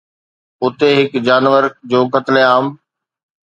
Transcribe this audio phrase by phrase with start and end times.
[0.63, 2.65] اتي هن جانور جو قتل عام